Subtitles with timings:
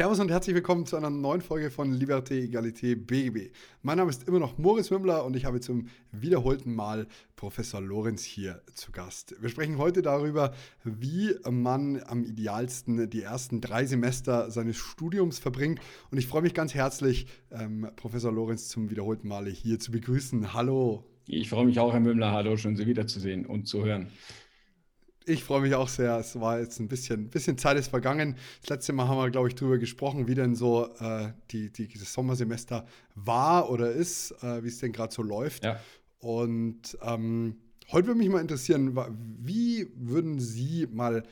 [0.00, 3.52] Servus und herzlich willkommen zu einer neuen Folge von Liberté, Egalité, BGB.
[3.82, 7.06] Mein Name ist immer noch Moritz Mümmler und ich habe zum wiederholten Mal
[7.36, 9.34] Professor Lorenz hier zu Gast.
[9.42, 15.80] Wir sprechen heute darüber, wie man am idealsten die ersten drei Semester seines Studiums verbringt.
[16.10, 20.54] Und ich freue mich ganz herzlich, ähm, Professor Lorenz zum wiederholten Male hier zu begrüßen.
[20.54, 21.04] Hallo.
[21.26, 22.32] Ich freue mich auch, Herr Mümmler.
[22.32, 24.10] Hallo, schön Sie wiederzusehen und zu hören.
[25.26, 26.18] Ich freue mich auch sehr.
[26.18, 28.36] Es war jetzt ein bisschen, bisschen Zeit ist vergangen.
[28.62, 31.88] Das letzte Mal haben wir, glaube ich, darüber gesprochen, wie denn so äh, die, die,
[31.88, 35.64] das Sommersemester war oder ist, äh, wie es denn gerade so läuft.
[35.64, 35.78] Ja.
[36.18, 37.58] Und ähm,
[37.92, 38.96] heute würde mich mal interessieren,
[39.38, 41.22] wie würden Sie mal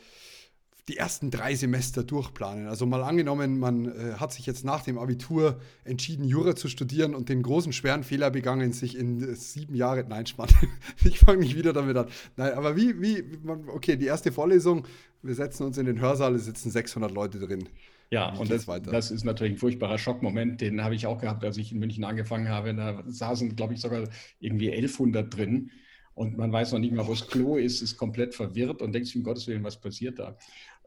[0.88, 2.66] die ersten drei Semester durchplanen.
[2.66, 7.14] Also mal angenommen, man äh, hat sich jetzt nach dem Abitur entschieden, Jura zu studieren
[7.14, 10.56] und den großen, schweren Fehler begangen, sich in äh, sieben Jahre, nein, spannend,
[11.04, 12.06] ich fange nicht wieder damit an.
[12.36, 14.86] Nein, aber wie, wie, man, okay, die erste Vorlesung,
[15.22, 17.68] wir setzen uns in den Hörsaal, es sitzen 600 Leute drin.
[18.10, 21.58] Ja, und das, das, ist natürlich ein furchtbarer Schockmoment, den habe ich auch gehabt, als
[21.58, 22.74] ich in München angefangen habe.
[22.74, 24.08] Da saßen, glaube ich, sogar
[24.40, 25.70] irgendwie 1100 drin
[26.18, 29.06] und man weiß noch nicht mal, wo das Klo ist, ist komplett verwirrt und denkt
[29.06, 30.36] sich, um Gottes Willen, was passiert da?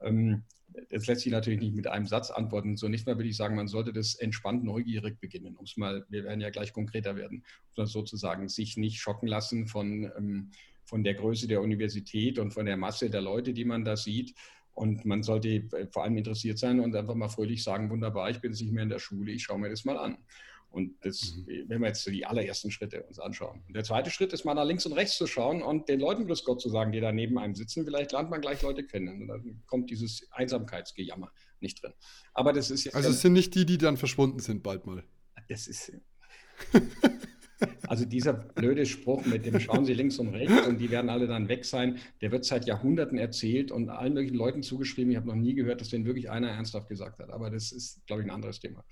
[0.02, 0.44] Ähm,
[0.89, 2.77] das lässt sich natürlich nicht mit einem Satz antworten.
[2.77, 6.41] Zunächst mal würde ich sagen, man sollte das entspannt neugierig beginnen, um mal, wir werden
[6.41, 7.43] ja gleich konkreter werden,
[7.75, 10.52] sozusagen sich nicht schocken lassen von, ähm,
[10.85, 14.33] von der Größe der Universität und von der Masse der Leute, die man da sieht.
[14.73, 18.39] Und man sollte äh, vor allem interessiert sein und einfach mal fröhlich sagen, wunderbar, ich
[18.39, 20.17] bin jetzt nicht mehr in der Schule, ich schaue mir das mal an.
[20.72, 21.66] Und das, mhm.
[21.67, 23.61] wenn wir jetzt die allerersten Schritte uns anschauen.
[23.67, 26.25] Und der zweite Schritt ist mal nach links und rechts zu schauen und den Leuten
[26.25, 27.83] Grüß Gott zu sagen, die da neben einem sitzen.
[27.83, 29.22] Vielleicht lernt man gleich Leute kennen.
[29.22, 31.94] Und dann kommt dieses Einsamkeitsgejammer nicht drin.
[32.33, 32.93] Aber das ist ja.
[32.93, 35.04] Also es sind nicht die, die dann verschwunden sind, bald mal.
[35.49, 35.92] Das ist.
[37.88, 41.27] Also dieser blöde Spruch mit dem Schauen Sie links und rechts und die werden alle
[41.27, 45.11] dann weg sein, der wird seit Jahrhunderten erzählt und allen möglichen Leuten zugeschrieben.
[45.11, 47.30] Ich habe noch nie gehört, dass den wirklich einer ernsthaft gesagt hat.
[47.30, 48.83] Aber das ist, glaube ich, ein anderes Thema.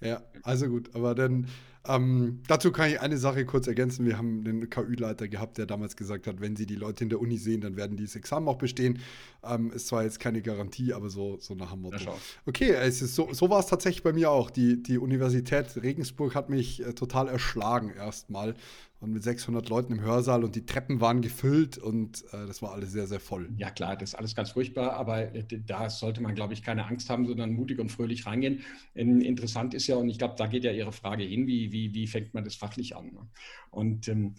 [0.00, 1.46] Ja, also gut, aber dann
[1.86, 4.06] ähm, dazu kann ich eine Sache kurz ergänzen.
[4.06, 7.20] Wir haben den KÜ-Leiter gehabt, der damals gesagt hat, wenn Sie die Leute in der
[7.20, 9.00] Uni sehen, dann werden die das Examen auch bestehen.
[9.42, 12.14] Ähm, ist zwar jetzt keine Garantie, aber so, so nach dem Motto.
[12.46, 14.50] Okay, es ist so, so war es tatsächlich bei mir auch.
[14.50, 18.54] Die, die Universität Regensburg hat mich äh, total erschlagen erstmal
[19.04, 22.72] und mit 600 Leuten im Hörsaal und die Treppen waren gefüllt und äh, das war
[22.72, 23.50] alles sehr, sehr voll.
[23.58, 26.86] Ja klar, das ist alles ganz furchtbar, aber äh, da sollte man, glaube ich, keine
[26.86, 28.64] Angst haben, sondern mutig und fröhlich reingehen.
[28.94, 32.06] Interessant ist ja, und ich glaube, da geht ja Ihre Frage hin, wie, wie, wie
[32.06, 33.12] fängt man das fachlich an?
[33.12, 33.28] Ne?
[33.70, 34.36] Und ähm,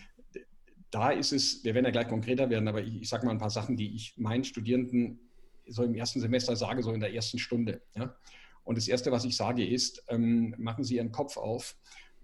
[0.90, 3.38] da ist es, wir werden ja gleich konkreter werden, aber ich, ich sage mal ein
[3.38, 5.20] paar Sachen, die ich meinen Studierenden
[5.68, 7.82] so im ersten Semester sage, so in der ersten Stunde.
[7.96, 8.16] Ja?
[8.64, 11.76] Und das Erste, was ich sage, ist, ähm, machen Sie Ihren Kopf auf.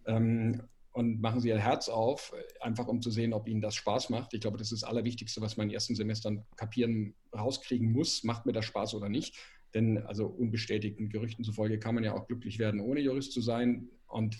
[0.08, 0.64] Ähm,
[0.94, 4.34] und machen Sie Ihr Herz auf, einfach um zu sehen, ob Ihnen das Spaß macht.
[4.34, 8.24] Ich glaube, das ist das Allerwichtigste, was man in ersten Semestern kapieren, rauskriegen muss.
[8.24, 9.38] Macht mir das Spaß oder nicht?
[9.74, 13.88] Denn also unbestätigten Gerüchten zufolge kann man ja auch glücklich werden, ohne Jurist zu sein.
[14.12, 14.38] Und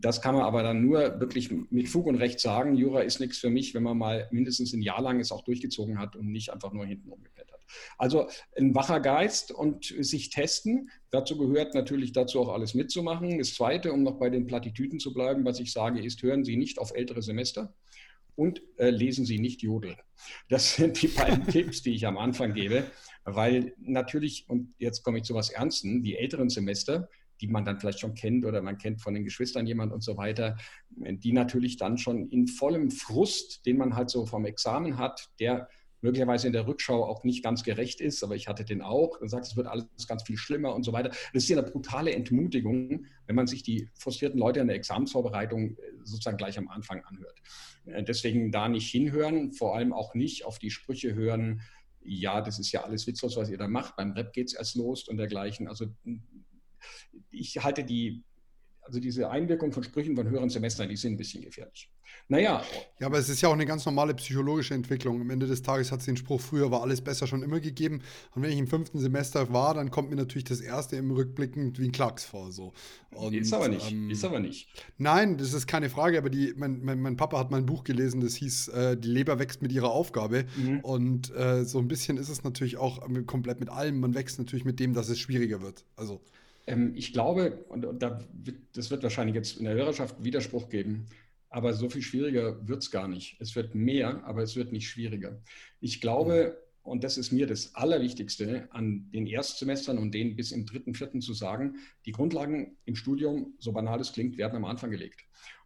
[0.00, 3.38] das kann man aber dann nur wirklich mit Fug und Recht sagen, Jura ist nichts
[3.38, 6.52] für mich, wenn man mal mindestens ein Jahr lang es auch durchgezogen hat und nicht
[6.52, 7.60] einfach nur hinten rumgeplättert.
[7.98, 10.90] Also ein wacher Geist und sich testen.
[11.10, 13.38] Dazu gehört natürlich dazu auch alles mitzumachen.
[13.38, 16.56] Das Zweite, um noch bei den Plattitüden zu bleiben, was ich sage, ist, hören Sie
[16.56, 17.74] nicht auf ältere Semester
[18.36, 19.96] und äh, lesen Sie nicht Jodel.
[20.48, 22.84] Das sind die beiden Tipps, die ich am Anfang gebe,
[23.24, 27.08] weil natürlich, und jetzt komme ich zu was Ernsten, die älteren Semester,
[27.40, 30.16] die man dann vielleicht schon kennt oder man kennt von den Geschwistern jemand und so
[30.16, 30.56] weiter,
[30.90, 35.68] die natürlich dann schon in vollem Frust, den man halt so vom Examen hat, der
[36.02, 39.18] möglicherweise in der Rückschau auch nicht ganz gerecht ist, aber ich hatte den auch.
[39.18, 41.10] Dann sagt, es wird alles ganz viel schlimmer und so weiter.
[41.32, 45.76] Das ist ja eine brutale Entmutigung, wenn man sich die frustrierten Leute in der Examensvorbereitung
[45.76, 47.40] äh, sozusagen gleich am Anfang anhört.
[47.84, 51.60] Äh, deswegen da nicht hinhören, vor allem auch nicht auf die Sprüche hören,
[52.02, 53.96] ja, das ist ja alles witzlos, was ihr da macht.
[53.96, 55.68] Beim Rap geht es erst los und dergleichen.
[55.68, 55.86] Also
[57.30, 58.22] ich halte die
[58.90, 61.88] also diese Einwirkung von Sprüchen von höheren Semestern, die sind ein bisschen gefährlich.
[62.26, 62.64] Naja.
[62.98, 65.20] Ja, aber es ist ja auch eine ganz normale psychologische Entwicklung.
[65.20, 68.02] Am Ende des Tages hat es den Spruch, früher war alles besser schon immer gegeben.
[68.34, 71.78] Und wenn ich im fünften Semester war, dann kommt mir natürlich das erste im Rückblicken
[71.78, 72.50] wie ein Klacks vor.
[72.50, 72.72] So.
[73.12, 73.92] Und, ist aber nicht.
[73.92, 74.68] Ähm, ist aber nicht.
[74.98, 77.84] Nein, das ist keine Frage, aber die, mein, mein, mein Papa hat mal ein Buch
[77.84, 80.46] gelesen, das hieß äh, Die Leber wächst mit ihrer Aufgabe.
[80.56, 80.80] Mhm.
[80.80, 84.00] Und äh, so ein bisschen ist es natürlich auch komplett mit allem.
[84.00, 85.84] Man wächst natürlich mit dem, dass es schwieriger wird.
[85.94, 86.20] Also.
[86.70, 90.68] Ähm, ich glaube, und, und da wird, das wird wahrscheinlich jetzt in der Hörerschaft Widerspruch
[90.68, 91.06] geben,
[91.52, 93.36] Aber so viel schwieriger wird es gar nicht.
[93.40, 95.42] Es wird mehr, aber es wird nicht schwieriger.
[95.80, 100.64] Ich glaube, und das ist mir das Allerwichtigste an den Erstsemestern und denen bis im
[100.64, 101.74] dritten, vierten zu sagen,
[102.06, 105.20] die Grundlagen im Studium, so banal es klingt, werden am Anfang gelegt.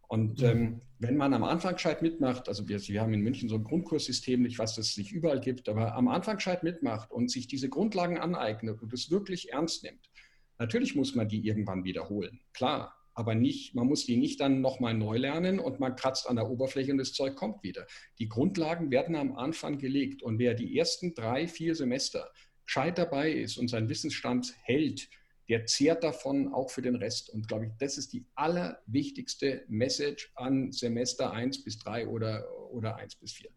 [0.07, 0.45] Und mhm.
[0.47, 3.63] ähm, wenn man am Anfang gescheit mitmacht, also wir, wir haben in München so ein
[3.63, 7.47] Grundkurssystem, ich weiß, dass es nicht überall gibt, aber am Anfang gescheit mitmacht und sich
[7.47, 10.09] diese Grundlagen aneignet und es wirklich ernst nimmt,
[10.57, 12.39] natürlich muss man die irgendwann wiederholen.
[12.53, 16.35] Klar, aber nicht, man muss die nicht dann nochmal neu lernen und man kratzt an
[16.35, 17.87] der Oberfläche und das Zeug kommt wieder.
[18.19, 22.29] Die Grundlagen werden am Anfang gelegt und wer die ersten drei, vier Semester
[22.65, 25.09] gescheit dabei ist und seinen Wissensstand hält,
[25.47, 27.29] der zehrt davon auch für den Rest.
[27.29, 32.97] Und glaube ich, das ist die allerwichtigste Message an Semester 1 bis 3 oder, oder
[32.97, 33.49] 1 bis 4.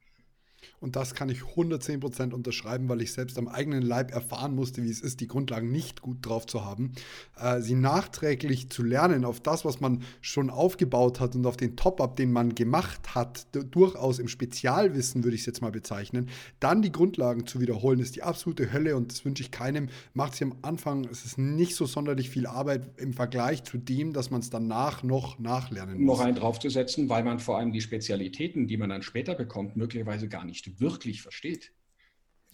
[0.80, 4.90] Und das kann ich 110% unterschreiben, weil ich selbst am eigenen Leib erfahren musste, wie
[4.90, 6.92] es ist, die Grundlagen nicht gut drauf zu haben.
[7.38, 11.76] Äh, sie nachträglich zu lernen auf das, was man schon aufgebaut hat und auf den
[11.76, 16.28] Top-Up, den man gemacht hat, durchaus im Spezialwissen, würde ich es jetzt mal bezeichnen,
[16.60, 19.88] dann die Grundlagen zu wiederholen, ist die absolute Hölle und das wünsche ich keinem.
[20.14, 24.12] Macht sie am Anfang, es ist nicht so sonderlich viel Arbeit im Vergleich zu dem,
[24.12, 26.18] dass man es danach noch nachlernen muss.
[26.18, 30.28] Noch einen draufzusetzen, weil man vor allem die Spezialitäten, die man dann später bekommt, möglicherweise
[30.28, 30.47] gar nicht
[30.80, 31.72] wirklich versteht.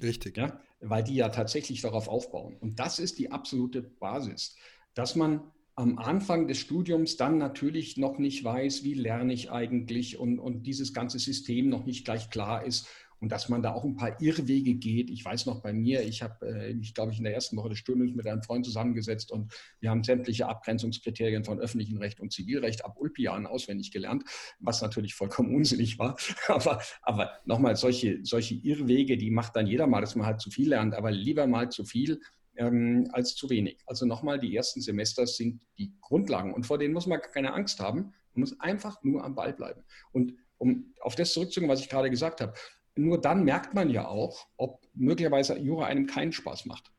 [0.00, 0.37] Richtig.
[0.37, 2.56] Ja, weil die ja tatsächlich darauf aufbauen.
[2.56, 4.56] Und das ist die absolute Basis,
[4.94, 10.19] dass man am Anfang des Studiums dann natürlich noch nicht weiß, wie lerne ich eigentlich
[10.19, 12.87] und, und dieses ganze System noch nicht gleich klar ist
[13.25, 15.09] und dass man da auch ein paar Irrwege geht.
[15.09, 17.71] Ich weiß noch bei mir, ich habe äh, mich, glaube ich, in der ersten Woche
[17.71, 19.50] des Studiums mit einem Freund zusammengesetzt und
[19.81, 24.25] wir haben sämtliche Abgrenzungskriterien von öffentlichem Recht und Zivilrecht ab Ulpian auswendig gelernt,
[24.59, 26.19] was natürlich vollkommen unsinnig war.
[26.49, 30.50] Aber, aber nochmal, solche, solche Irrwege, die macht dann jeder mal, dass man halt zu
[30.50, 32.21] viel lernt, aber lieber mal zu viel
[32.56, 33.79] ähm, als zu wenig.
[33.87, 37.81] Also nochmal, die ersten Semester sind die Grundlagen und vor denen muss man keine Angst
[37.81, 38.12] haben.
[38.35, 39.82] Man muss einfach nur am Ball bleiben.
[40.12, 42.53] Und um auf das zurückzugehen, was ich gerade gesagt habe,
[42.96, 46.93] nur dann merkt man ja auch, ob möglicherweise Jura einem keinen Spaß macht.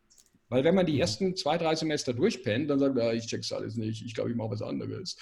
[0.49, 0.99] Weil wenn man die mhm.
[0.99, 4.29] ersten zwei, drei Semester durchpennt, dann sagt man, ja, ich check's alles nicht, ich glaube,
[4.29, 5.17] ich mache was anderes.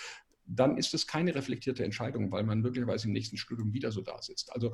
[0.46, 4.22] Dann ist es keine reflektierte Entscheidung, weil man möglicherweise im nächsten Studium wieder so da
[4.22, 4.52] sitzt.
[4.52, 4.74] Also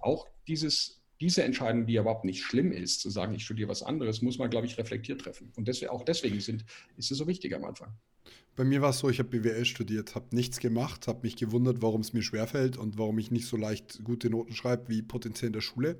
[0.00, 4.22] auch dieses, diese Entscheidung, die überhaupt nicht schlimm ist, zu sagen, ich studiere was anderes,
[4.22, 5.52] muss man, glaube ich, reflektiert treffen.
[5.56, 6.64] Und deswegen, auch deswegen sind,
[6.96, 7.94] ist es so wichtig am Anfang.
[8.60, 11.80] Bei mir war es so, ich habe BWL studiert, habe nichts gemacht, habe mich gewundert,
[11.80, 15.46] warum es mir schwerfällt und warum ich nicht so leicht gute Noten schreibe wie potenziell
[15.46, 15.96] in der Schule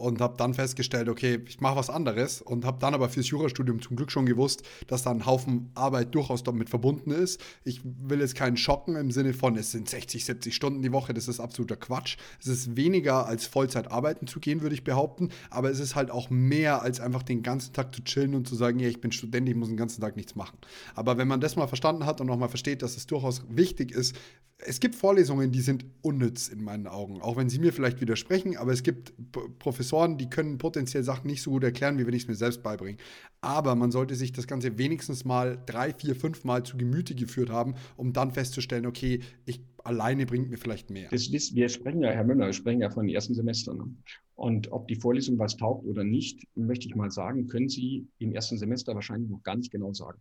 [0.00, 3.82] und habe dann festgestellt, okay, ich mache was anderes und habe dann aber fürs Jurastudium
[3.82, 7.40] zum Glück schon gewusst, dass da ein Haufen Arbeit durchaus damit verbunden ist.
[7.64, 11.12] Ich will jetzt keinen schocken im Sinne von, es sind 60, 70 Stunden die Woche,
[11.12, 12.16] das ist absoluter Quatsch.
[12.40, 16.10] Es ist weniger als Vollzeit arbeiten zu gehen, würde ich behaupten, aber es ist halt
[16.10, 19.12] auch mehr als einfach den ganzen Tag zu chillen und zu sagen, ja, ich bin
[19.12, 20.58] Student, ich muss den ganzen Tag nichts machen.
[20.94, 24.16] Aber wenn man das mal verstanden hat und nochmal versteht, dass es durchaus wichtig ist,
[24.66, 28.56] es gibt Vorlesungen, die sind unnütz in meinen Augen, auch wenn sie mir vielleicht widersprechen,
[28.56, 29.12] aber es gibt
[29.58, 32.62] Professoren, die können potenziell Sachen nicht so gut erklären, wie wenn ich es mir selbst
[32.62, 32.98] beibringe.
[33.40, 37.50] Aber man sollte sich das Ganze wenigstens mal drei, vier, fünf Mal zu Gemüte geführt
[37.50, 41.08] haben, um dann festzustellen, okay, ich alleine bringt mir vielleicht mehr.
[41.10, 43.78] Das, wir sprechen ja, Herr Müller, wir sprechen ja von den ersten Semestern.
[43.78, 43.94] Ne?
[44.34, 48.32] Und ob die Vorlesung was taugt oder nicht, möchte ich mal sagen, können Sie im
[48.32, 50.20] ersten Semester wahrscheinlich noch gar nicht genau sagen.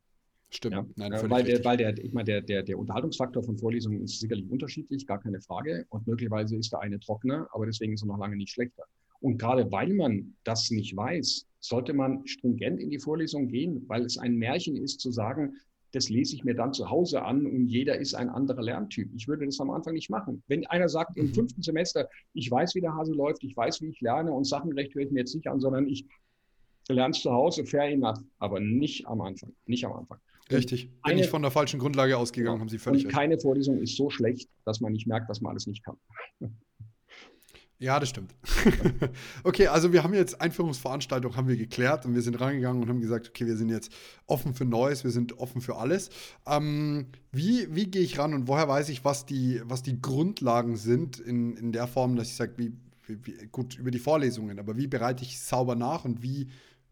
[0.51, 0.75] Stimmt.
[0.75, 4.01] Ja, Nein, äh, weil, der, weil der, ich meine, der, der, der Unterhaltungsfaktor von Vorlesungen
[4.01, 5.85] ist sicherlich unterschiedlich, gar keine Frage.
[5.89, 8.83] Und möglicherweise ist der eine trockener, aber deswegen ist er noch lange nicht schlechter.
[9.21, 14.05] Und gerade weil man das nicht weiß, sollte man stringent in die Vorlesung gehen, weil
[14.05, 15.55] es ein Märchen ist zu sagen,
[15.91, 19.09] das lese ich mir dann zu Hause an und jeder ist ein anderer Lerntyp.
[19.15, 20.43] Ich würde das am Anfang nicht machen.
[20.47, 21.33] Wenn einer sagt im mhm.
[21.33, 24.93] fünften Semester, ich weiß, wie der Hase läuft, ich weiß, wie ich lerne und Sachenrecht
[24.93, 26.05] höre ich mir jetzt nicht an, sondern ich
[26.87, 29.53] lerne es zu Hause, fair enough, aber nicht am Anfang.
[29.65, 30.19] Nicht am Anfang.
[30.51, 30.89] Richtig.
[30.89, 33.17] Bin eine, ich von der falschen Grundlage ausgegangen, ja, haben Sie völlig und recht.
[33.17, 35.97] Keine Vorlesung ist so schlecht, dass man nicht merkt, dass man alles nicht kann.
[37.81, 38.35] Ja, das stimmt.
[39.45, 42.99] okay, also wir haben jetzt Einführungsveranstaltung haben wir geklärt und wir sind reingegangen und haben
[42.99, 43.93] gesagt, okay, wir sind jetzt
[44.27, 46.09] offen für Neues, wir sind offen für alles.
[46.45, 50.75] Ähm, wie, wie gehe ich ran und woher weiß ich, was die, was die Grundlagen
[50.75, 52.73] sind in, in der Form, dass ich sage, wie,
[53.07, 56.49] wie, wie, gut, über die Vorlesungen, aber wie bereite ich sauber nach und wie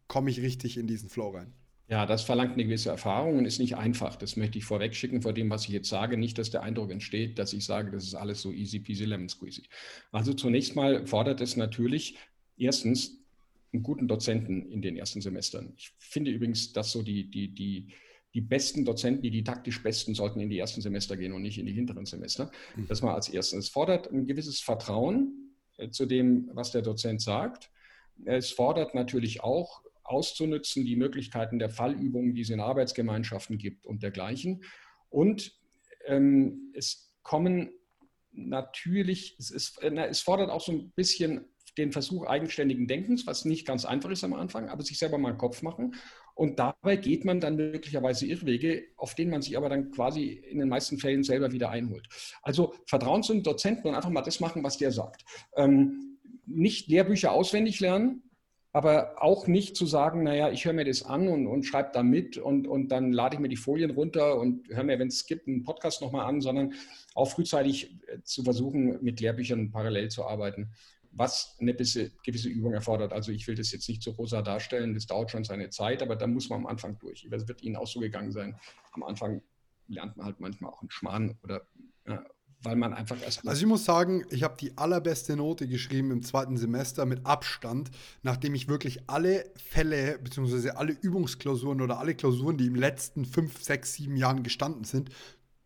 [0.08, 1.52] komme ich richtig in diesen Flow rein?
[1.90, 4.18] Ja, das verlangt eine gewisse Erfahrung und ist nicht einfach.
[4.18, 6.18] Das möchte ich vorweg schicken vor dem, was ich jetzt sage.
[6.18, 9.30] Nicht, dass der Eindruck entsteht, dass ich sage, das ist alles so easy peasy lemon
[9.30, 9.64] squeezy.
[10.12, 12.18] Also zunächst mal fordert es natürlich
[12.58, 13.24] erstens
[13.72, 15.74] einen guten Dozenten in den ersten Semestern.
[15.78, 17.88] Ich finde übrigens, dass so die, die, die,
[18.34, 21.66] die besten Dozenten, die didaktisch besten, sollten in die ersten Semester gehen und nicht in
[21.66, 22.52] die hinteren Semester.
[22.76, 22.88] Mhm.
[22.90, 23.60] Das mal als erstes.
[23.60, 27.72] Es fordert ein gewisses Vertrauen äh, zu dem, was der Dozent sagt.
[28.26, 34.04] Es fordert natürlich auch auszunützen, die Möglichkeiten der Fallübungen, die es in Arbeitsgemeinschaften gibt und
[34.04, 34.64] dergleichen.
[35.10, 35.54] Und
[36.06, 37.72] ähm, es kommen
[38.32, 41.46] natürlich, es, ist, es fordert auch so ein bisschen
[41.78, 45.30] den Versuch eigenständigen Denkens, was nicht ganz einfach ist am Anfang, aber sich selber mal
[45.30, 45.96] einen Kopf machen.
[46.34, 50.60] Und dabei geht man dann möglicherweise Irrwege, auf denen man sich aber dann quasi in
[50.60, 52.08] den meisten Fällen selber wieder einholt.
[52.42, 55.24] Also Vertrauen zum Dozenten und einfach mal das machen, was der sagt.
[55.56, 58.24] Ähm, nicht Lehrbücher auswendig lernen,
[58.74, 62.04] aber auch nicht zu sagen, naja, ich höre mir das an und, und schreibe da
[62.04, 65.26] mit und, und dann lade ich mir die Folien runter und höre mir, wenn es
[65.26, 66.74] gibt, einen Podcast nochmal an, sondern
[67.16, 70.70] auch frühzeitig äh, zu versuchen, mit Lehrbüchern parallel zu arbeiten,
[71.12, 73.14] was eine gewisse, Übung erfordert.
[73.14, 76.16] Also ich will das jetzt nicht zu rosa darstellen, das dauert schon seine Zeit, aber
[76.16, 77.28] da muss man am Anfang durch.
[77.32, 78.60] Es wird Ihnen auch so gegangen sein.
[78.92, 79.42] Am Anfang
[79.88, 81.66] lernt man halt manchmal auch einen Schmarrn oder
[82.68, 83.48] weil man einfach erst.
[83.48, 87.90] Also ich muss sagen, ich habe die allerbeste Note geschrieben im zweiten Semester mit Abstand,
[88.24, 90.72] nachdem ich wirklich alle Fälle bzw.
[90.72, 95.10] alle Übungsklausuren oder alle Klausuren, die im letzten fünf, sechs, sieben Jahren gestanden sind,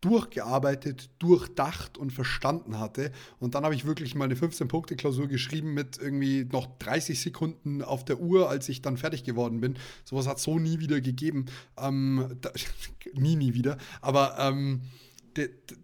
[0.01, 3.11] durchgearbeitet, durchdacht und verstanden hatte.
[3.39, 8.03] Und dann habe ich wirklich mal eine 15-Punkte-Klausur geschrieben mit irgendwie noch 30 Sekunden auf
[8.03, 9.77] der Uhr, als ich dann fertig geworden bin.
[10.03, 11.45] Sowas hat es so nie wieder gegeben.
[11.77, 12.51] Ähm, da,
[13.13, 13.77] nie, nie wieder.
[14.01, 14.81] Aber ähm,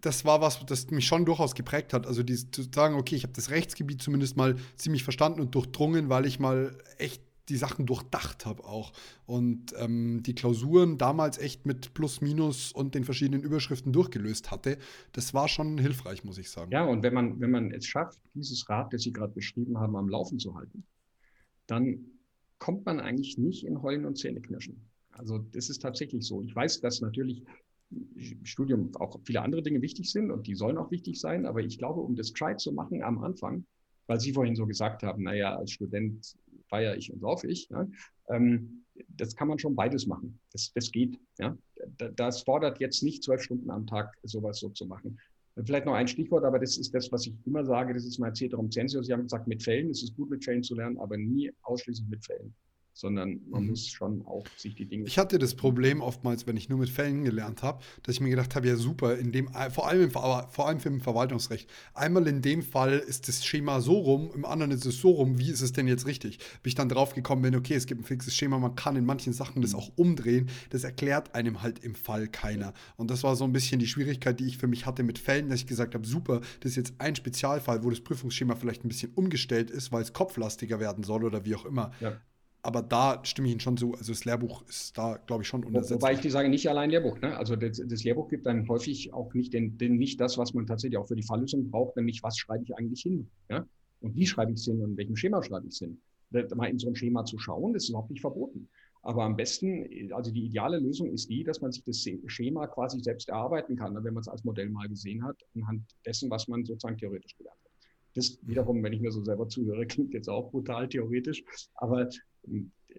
[0.00, 2.06] das war was, das mich schon durchaus geprägt hat.
[2.06, 6.08] Also dieses, zu sagen, okay, ich habe das Rechtsgebiet zumindest mal ziemlich verstanden und durchdrungen,
[6.08, 8.92] weil ich mal echt die Sachen durchdacht habe auch.
[9.26, 14.78] Und ähm, die Klausuren damals echt mit Plus, Minus und den verschiedenen Überschriften durchgelöst hatte.
[15.12, 16.70] Das war schon hilfreich, muss ich sagen.
[16.70, 19.96] Ja, und wenn man, wenn man es schafft, dieses Rad, das Sie gerade beschrieben haben,
[19.96, 20.84] am Laufen zu halten,
[21.66, 22.04] dann
[22.58, 24.88] kommt man eigentlich nicht in Heulen und Zähneknirschen.
[25.10, 26.42] Also das ist tatsächlich so.
[26.42, 27.42] Ich weiß, dass natürlich
[28.42, 31.46] Studium auch viele andere Dinge wichtig sind und die sollen auch wichtig sein.
[31.46, 33.64] Aber ich glaube, um das Try zu machen am Anfang,
[34.06, 36.36] weil Sie vorhin so gesagt haben, naja, als Student
[36.68, 37.86] feiere ich und laufe ich, ja,
[38.28, 38.84] ähm,
[39.16, 40.38] das kann man schon beides machen.
[40.52, 41.18] Das, das geht.
[41.38, 41.56] Ja.
[42.16, 45.18] Das fordert jetzt nicht zwölf Stunden am Tag, sowas so zu machen.
[45.64, 48.34] Vielleicht noch ein Stichwort, aber das ist das, was ich immer sage, das ist mein
[48.34, 49.02] Ceterum Censio.
[49.02, 52.08] Sie haben gesagt, mit Fällen, es ist gut, mit Fällen zu lernen, aber nie ausschließlich
[52.08, 52.54] mit Fällen
[52.98, 53.70] sondern man mhm.
[53.70, 55.06] muss schon auch sich die Dinge.
[55.06, 58.30] Ich hatte das Problem oftmals, wenn ich nur mit Fällen gelernt habe, dass ich mir
[58.30, 61.70] gedacht habe, ja super, in dem, vor allem im, vor allem im Verwaltungsrecht.
[61.94, 65.38] Einmal in dem Fall ist das Schema so rum, im anderen ist es so rum,
[65.38, 66.38] wie ist es denn jetzt richtig?
[66.64, 69.04] Bis ich dann drauf gekommen bin, okay, es gibt ein fixes Schema, man kann in
[69.04, 69.78] manchen Sachen das mhm.
[69.78, 72.74] auch umdrehen, das erklärt einem halt im Fall keiner.
[72.96, 75.50] Und das war so ein bisschen die Schwierigkeit, die ich für mich hatte mit Fällen,
[75.50, 78.88] dass ich gesagt habe, super, das ist jetzt ein Spezialfall, wo das Prüfungsschema vielleicht ein
[78.88, 81.92] bisschen umgestellt ist, weil es kopflastiger werden soll oder wie auch immer.
[82.00, 82.18] Ja
[82.62, 83.94] aber da stimme ich Ihnen schon zu.
[83.94, 86.02] Also das Lehrbuch ist da, glaube ich, schon untersetzt.
[86.02, 87.20] Wobei ich die sage, nicht allein Lehrbuch.
[87.20, 87.36] Ne?
[87.36, 90.66] Also das, das, Lehrbuch gibt dann häufig auch nicht, den, den, nicht das, was man
[90.66, 93.28] tatsächlich auch für die Falllösung braucht, nämlich was schreibe ich eigentlich hin.
[93.48, 93.66] Ja?
[94.00, 96.00] Und wie schreibe ich es hin und in welchem Schema schreibe ich es hin.
[96.30, 98.68] Mal in so ein Schema zu schauen, das ist überhaupt nicht verboten.
[99.02, 103.00] Aber am besten, also die ideale Lösung ist die, dass man sich das Schema quasi
[103.00, 106.64] selbst erarbeiten kann, wenn man es als Modell mal gesehen hat, anhand dessen, was man
[106.64, 107.70] sozusagen theoretisch gelernt hat.
[108.14, 111.44] Das wiederum, wenn ich mir so selber zuhöre, klingt jetzt auch brutal theoretisch.
[111.76, 112.08] Aber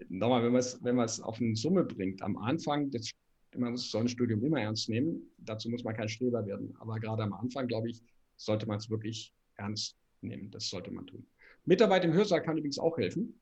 [0.09, 3.11] nochmal, wenn man es wenn auf eine Summe bringt, am Anfang, das,
[3.55, 5.21] man muss so ein Studium immer ernst nehmen.
[5.37, 6.75] Dazu muss man kein Streber werden.
[6.79, 8.01] Aber gerade am Anfang, glaube ich,
[8.37, 10.51] sollte man es wirklich ernst nehmen.
[10.51, 11.25] Das sollte man tun.
[11.65, 13.39] Mitarbeit im Hörsaal kann übrigens auch helfen.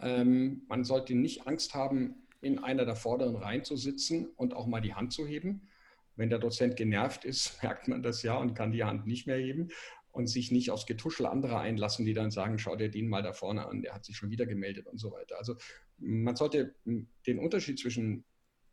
[0.00, 4.66] Ähm, man sollte nicht Angst haben, in einer der vorderen Reihen zu sitzen und auch
[4.66, 5.68] mal die Hand zu heben.
[6.16, 9.38] Wenn der Dozent genervt ist, merkt man das ja und kann die Hand nicht mehr
[9.38, 9.70] heben
[10.12, 13.32] und sich nicht aufs Getuschel anderer einlassen, die dann sagen, schau dir den mal da
[13.32, 15.38] vorne an, der hat sich schon wieder gemeldet und so weiter.
[15.38, 15.56] Also
[15.98, 18.24] man sollte den Unterschied zwischen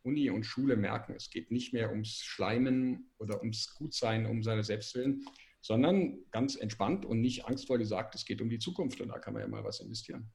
[0.04, 1.14] Uni und Schule merken.
[1.16, 5.26] Es geht nicht mehr ums Schleimen oder ums Gutsein, um seine Selbstwillen,
[5.62, 9.34] sondern ganz entspannt und nicht angstvoll gesagt, es geht um die Zukunft und da kann
[9.34, 10.30] man ja mal was investieren.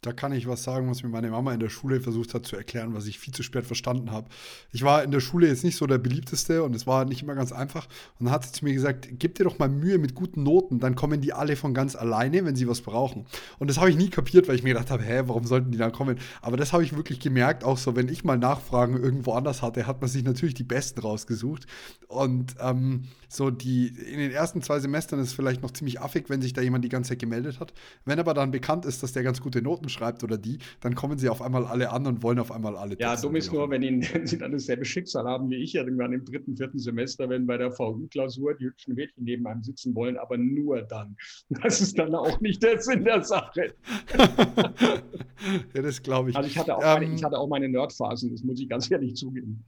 [0.00, 2.56] Da kann ich was sagen, was mir meine Mama in der Schule versucht hat zu
[2.56, 4.28] erklären, was ich viel zu spät verstanden habe.
[4.70, 7.34] Ich war in der Schule jetzt nicht so der beliebteste und es war nicht immer
[7.34, 7.86] ganz einfach.
[8.18, 10.78] Und dann hat sie zu mir gesagt, gib dir doch mal Mühe mit guten Noten,
[10.78, 13.26] dann kommen die alle von ganz alleine, wenn sie was brauchen.
[13.58, 15.78] Und das habe ich nie kapiert, weil ich mir gedacht habe, hä, warum sollten die
[15.78, 16.18] dann kommen?
[16.42, 19.86] Aber das habe ich wirklich gemerkt, auch so, wenn ich mal Nachfragen irgendwo anders hatte,
[19.86, 21.66] hat man sich natürlich die Besten rausgesucht.
[22.06, 26.30] Und ähm, so die, in den ersten zwei Semestern ist es vielleicht noch ziemlich affig,
[26.30, 27.74] wenn sich da jemand die ganze Zeit gemeldet hat.
[28.04, 31.18] Wenn aber dann bekannt ist, dass der ganz gute Noten schreibt oder die, dann kommen
[31.18, 32.96] sie auf einmal alle an und wollen auf einmal alle.
[32.98, 36.12] Ja, dumm ist nur, wenn, ihnen, wenn sie dann dasselbe Schicksal haben wie ich, irgendwann
[36.12, 40.16] im dritten, vierten Semester, wenn bei der VU-Klausur die hübschen Mädchen neben einem sitzen wollen,
[40.16, 41.16] aber nur dann.
[41.48, 43.74] Das ist dann auch nicht der Sinn der Sache.
[45.74, 46.36] ja, das glaube ich.
[46.36, 49.16] Also ich hatte auch meine, ich hatte auch meine Nerdphasen, das muss ich ganz ehrlich
[49.16, 49.64] zugeben.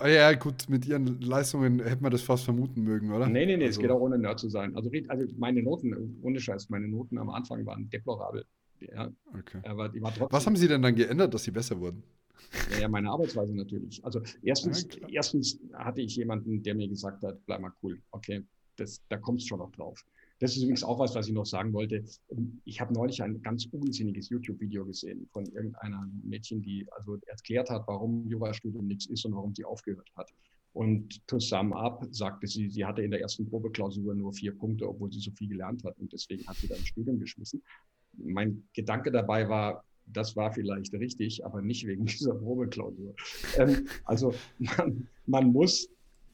[0.00, 3.26] Ah ja, gut, mit ihren Leistungen hätte man das fast vermuten mögen, oder?
[3.26, 3.80] Nee, nee, nee, also.
[3.80, 4.76] es geht auch ohne Nerd zu sein.
[4.76, 8.44] Also, also meine Noten, ohne Scheiß, meine Noten am Anfang waren deplorabel.
[8.80, 9.60] Ja, okay.
[9.64, 12.02] Aber die war trotzdem, Was haben Sie denn dann geändert, dass Sie besser wurden?
[12.72, 14.04] Ja, ja meine Arbeitsweise natürlich.
[14.04, 18.44] Also erstens, ja, erstens hatte ich jemanden, der mir gesagt hat, bleib mal cool, okay,
[18.76, 20.04] das, da kommt es schon noch drauf.
[20.40, 22.04] Das ist übrigens auch was, was ich noch sagen wollte.
[22.64, 27.82] Ich habe neulich ein ganz unsinniges YouTube-Video gesehen von irgendeiner Mädchen, die also erklärt hat,
[27.88, 30.30] warum Jurastudium nichts ist und warum sie aufgehört hat.
[30.74, 34.88] Und to sum up sagte sie, sie hatte in der ersten Probeklausur nur vier Punkte,
[34.88, 37.60] obwohl sie so viel gelernt hat und deswegen hat sie dann Studium geschmissen.
[38.18, 43.14] Mein Gedanke dabei war, das war vielleicht richtig, aber nicht wegen dieser Probeklausur.
[43.56, 45.88] Ähm, also man, man muss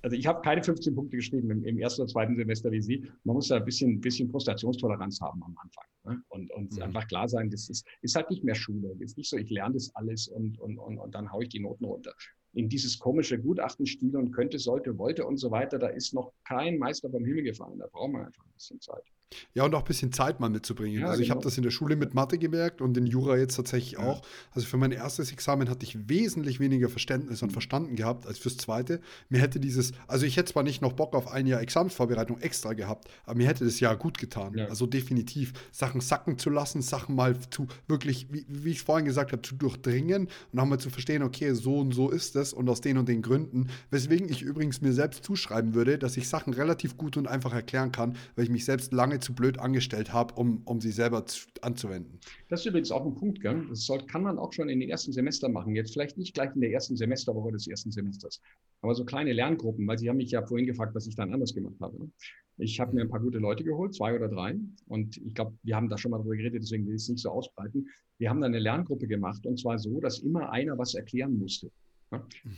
[0.04, 3.10] also ich habe keine 15 Punkte geschrieben im, im, ersten oder zweiten Semester wie Sie.
[3.24, 5.84] Man muss da ein bisschen, bisschen Frustrationstoleranz haben am Anfang.
[6.04, 6.22] Ne?
[6.28, 6.82] Und, und mhm.
[6.82, 8.94] einfach klar sein, das ist, ist halt nicht mehr Schule.
[8.96, 11.48] Es ist nicht so, ich lerne das alles und, und, und, und dann haue ich
[11.48, 12.12] die Noten runter.
[12.52, 16.78] In dieses komische Gutachtenstil und könnte, sollte, wollte und so weiter, da ist noch kein
[16.78, 17.78] Meister vom Himmel gefallen.
[17.78, 19.04] Da brauchen wir einfach ein bisschen Zeit.
[19.52, 21.02] Ja, und auch ein bisschen Zeit mal mitzubringen.
[21.02, 21.36] Ja, also ich genau.
[21.36, 24.00] habe das in der Schule mit Mathe gemerkt und in Jura jetzt tatsächlich ja.
[24.00, 24.22] auch.
[24.52, 28.56] Also für mein erstes Examen hatte ich wesentlich weniger Verständnis und verstanden gehabt als fürs
[28.56, 29.00] zweite.
[29.28, 32.72] Mir hätte dieses, also ich hätte zwar nicht noch Bock auf ein Jahr Examensvorbereitung extra
[32.72, 34.54] gehabt, aber mir hätte das Jahr gut getan.
[34.56, 34.66] Ja.
[34.66, 39.32] Also definitiv Sachen sacken zu lassen, Sachen mal zu wirklich, wie, wie ich vorhin gesagt
[39.32, 42.68] habe, zu durchdringen und auch mal zu verstehen, okay, so und so ist es und
[42.68, 43.68] aus den und den Gründen.
[43.90, 47.92] Weswegen ich übrigens mir selbst zuschreiben würde, dass ich Sachen relativ gut und einfach erklären
[47.92, 51.48] kann, weil ich mich selbst lange zu blöd angestellt habe, um, um sie selber zu,
[51.62, 52.18] anzuwenden.
[52.48, 53.66] Das ist übrigens auch ein Punkt, gell?
[53.68, 55.74] das soll, kann man auch schon in den ersten Semestern machen.
[55.74, 58.40] Jetzt vielleicht nicht gleich in der ersten Semesterwoche des ersten Semesters,
[58.80, 61.54] aber so kleine Lerngruppen, weil Sie haben mich ja vorhin gefragt, was ich dann anders
[61.54, 61.98] gemacht habe.
[61.98, 62.10] Ne?
[62.58, 64.56] Ich habe mir ein paar gute Leute geholt, zwei oder drei.
[64.86, 67.20] Und ich glaube, wir haben da schon mal drüber geredet, deswegen will ich es nicht
[67.20, 67.88] so ausbreiten.
[68.18, 71.70] Wir haben dann eine Lerngruppe gemacht und zwar so, dass immer einer was erklären musste.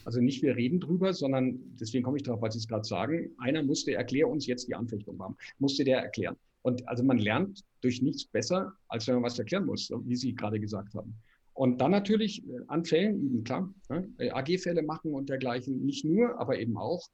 [0.05, 3.31] Also nicht wir reden drüber, sondern deswegen komme ich darauf, was Sie es gerade sagen.
[3.39, 6.37] Einer musste, erklär uns jetzt die Anfechtung haben, musste der erklären.
[6.67, 10.35] Und also man lernt durch nichts besser, als wenn man was erklären muss, wie Sie
[10.35, 11.15] gerade gesagt haben.
[11.53, 13.73] Und dann natürlich äh, an Fällen üben, klar.
[13.89, 14.13] Ne?
[14.19, 17.07] Äh, AG-Fälle machen und dergleichen, nicht nur, aber eben auch.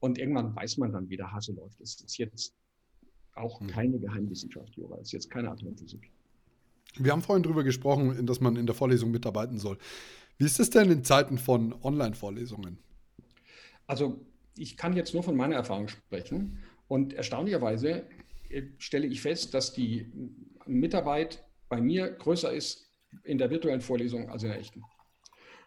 [0.00, 1.80] Und irgendwann weiß man dann, wie der Hase läuft.
[1.80, 2.52] Es ist jetzt
[3.34, 3.68] auch hm.
[3.68, 4.96] keine Geheimwissenschaft, Jura.
[4.96, 6.10] Es ist jetzt keine Atomphysik.
[6.96, 9.78] Wir haben vorhin darüber gesprochen, dass man in der Vorlesung mitarbeiten soll.
[10.36, 12.80] Wie ist es denn in Zeiten von Online-Vorlesungen?
[13.86, 14.18] Also
[14.58, 16.58] ich kann jetzt nur von meiner Erfahrung sprechen.
[16.88, 18.04] Und erstaunlicherweise
[18.78, 20.12] stelle ich fest, dass die
[20.66, 22.90] Mitarbeit bei mir größer ist
[23.24, 24.82] in der virtuellen Vorlesung als in der echten.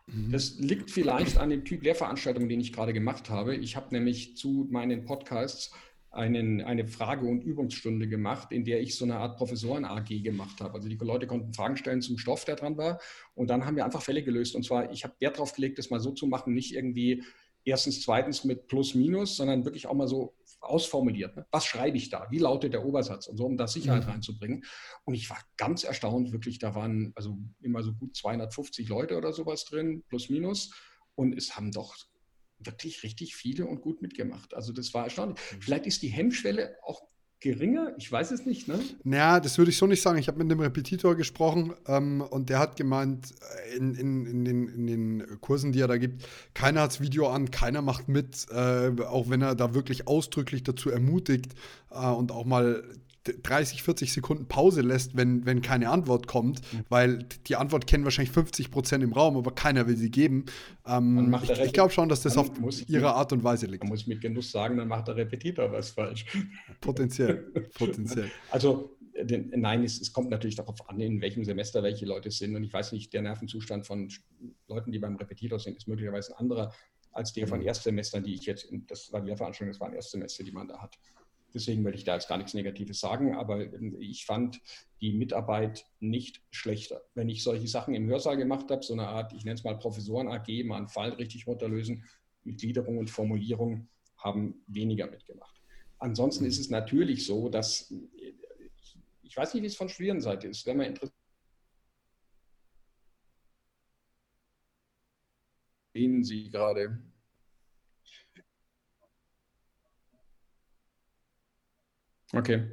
[0.07, 0.31] Mhm.
[0.31, 3.55] Das liegt vielleicht an dem Typ Lehrveranstaltung, den ich gerade gemacht habe.
[3.55, 5.71] Ich habe nämlich zu meinen Podcasts
[6.11, 10.73] einen, eine Frage- und Übungsstunde gemacht, in der ich so eine Art Professoren-AG gemacht habe.
[10.73, 12.99] Also die Leute konnten Fragen stellen zum Stoff, der dran war.
[13.35, 14.55] Und dann haben wir einfach Fälle gelöst.
[14.55, 17.23] Und zwar, ich habe Wert darauf gelegt, das mal so zu machen, nicht irgendwie
[17.63, 21.35] erstens, zweitens mit Plus, Minus, sondern wirklich auch mal so ausformuliert.
[21.35, 21.45] Ne?
[21.51, 22.27] Was schreibe ich da?
[22.29, 23.27] Wie lautet der Obersatz?
[23.27, 24.11] Und so, um da Sicherheit mhm.
[24.11, 24.65] reinzubringen.
[25.05, 29.33] Und ich war ganz erstaunt, wirklich, da waren also immer so gut 250 Leute oder
[29.33, 30.73] sowas drin, plus minus.
[31.15, 31.95] Und es haben doch
[32.59, 34.53] wirklich richtig viele und gut mitgemacht.
[34.53, 35.39] Also das war erstaunlich.
[35.51, 35.61] Mhm.
[35.61, 37.01] Vielleicht ist die Hemmschwelle auch
[37.39, 37.93] geringer?
[37.97, 38.79] Ich weiß es nicht, ne?
[39.03, 40.17] Naja, das würde ich so nicht sagen.
[40.17, 43.33] Ich habe mit einem Repetitor gesprochen ähm, und der hat gemeint,
[43.71, 47.01] äh, in, in, in, den, in den Kursen, die er da gibt, keiner hat das
[47.01, 51.53] Video an, keiner macht mit, äh, auch wenn er da wirklich ausdrücklich dazu ermutigt
[51.91, 52.83] äh, und auch mal
[53.33, 56.85] 30, 40 Sekunden Pause lässt, wenn, wenn keine Antwort kommt, mhm.
[56.89, 60.45] weil die Antwort kennen wahrscheinlich 50 Prozent im Raum, aber keiner will sie geben.
[60.85, 62.51] Ähm, ich, ich glaube schon, dass das auf
[62.87, 63.83] ihre Art und Weise liegt.
[63.83, 66.25] Man muss mit Genuss sagen, dann macht der Repetitor was falsch.
[66.81, 67.35] Potenziell,
[67.77, 68.29] potenziell.
[68.51, 72.55] Also den, nein, es, es, kommt natürlich darauf an, in welchem Semester welche Leute sind.
[72.55, 74.09] Und ich weiß nicht, der Nervenzustand von
[74.67, 76.71] Leuten, die beim Repetitor sind, ist möglicherweise ein anderer
[77.11, 77.65] als der von mhm.
[77.65, 80.97] Erstsemestern, die ich jetzt, das war die Lehrveranstaltung, das waren Erstsemester, die man da hat.
[81.53, 84.61] Deswegen will ich da jetzt gar nichts Negatives sagen, aber ähm, ich fand
[85.01, 87.01] die Mitarbeit nicht schlechter.
[87.15, 89.77] Wenn ich solche Sachen im Hörsaal gemacht habe, so eine Art, ich nenne es mal
[89.77, 92.05] Professoren AG, mal einen Fall richtig runterlösen,
[92.43, 95.61] mit Gliederung und Formulierung, haben weniger mitgemacht.
[95.97, 97.93] Ansonsten ist es natürlich so, dass
[99.21, 101.13] ich weiß nicht, wie es von Studierendenseite ist, wenn man interessiert.
[106.21, 107.01] Sie gerade
[112.33, 112.69] Okay.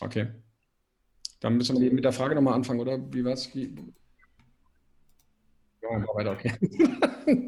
[0.00, 0.28] Okay.
[1.40, 2.98] Dann müssen wir mit der Frage nochmal anfangen, oder?
[3.12, 3.54] Wie war's?
[3.54, 3.74] Wie...
[5.82, 6.52] Ja, weiter, okay.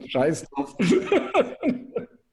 [0.09, 0.77] Scheiß drauf.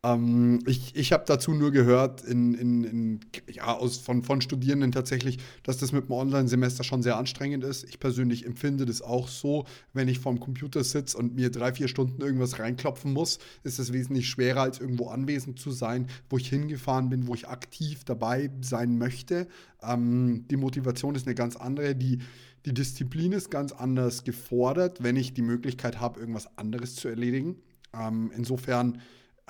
[0.01, 3.19] Ähm, ich ich habe dazu nur gehört, in, in, in,
[3.51, 7.83] ja, aus, von, von Studierenden tatsächlich, dass das mit dem Online-Semester schon sehr anstrengend ist.
[7.83, 11.89] Ich persönlich empfinde das auch so, wenn ich vorm Computer sitze und mir drei, vier
[11.89, 16.47] Stunden irgendwas reinklopfen muss, ist es wesentlich schwerer, als irgendwo anwesend zu sein, wo ich
[16.47, 19.47] hingefahren bin, wo ich aktiv dabei sein möchte.
[19.83, 21.93] Ähm, die Motivation ist eine ganz andere.
[21.93, 22.19] Die,
[22.65, 27.57] die Disziplin ist ganz anders gefordert, wenn ich die Möglichkeit habe, irgendwas anderes zu erledigen.
[27.93, 29.01] Ähm, insofern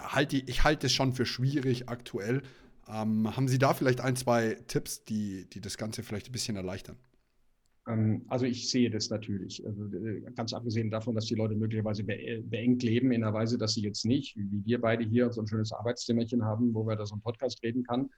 [0.01, 2.41] halte ich halte es schon für schwierig aktuell.
[2.87, 6.55] Ähm, haben Sie da vielleicht ein, zwei Tipps, die, die das Ganze vielleicht ein bisschen
[6.55, 6.97] erleichtern?
[7.87, 9.65] Ähm, also ich sehe das natürlich.
[9.65, 13.73] Also äh, ganz abgesehen davon, dass die Leute möglicherweise beengt leben in einer Weise, dass
[13.73, 17.05] sie jetzt nicht, wie wir beide hier, so ein schönes Arbeitszimmerchen haben, wo wir da
[17.05, 18.09] so einen Podcast reden kann,